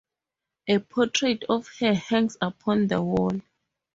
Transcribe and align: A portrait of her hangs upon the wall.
A 0.67 0.79
portrait 0.79 1.43
of 1.47 1.67
her 1.79 1.93
hangs 1.93 2.35
upon 2.41 2.87
the 2.87 3.03
wall. 3.03 3.39